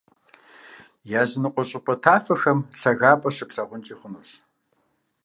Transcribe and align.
Языныкъуэ 1.21 1.63
щӀыпӀэ 1.69 1.95
тафэхэм 2.03 2.59
лъагапӀэ 2.79 3.29
щыплъагъункӀи 3.35 3.95
хъунущ. 3.99 4.29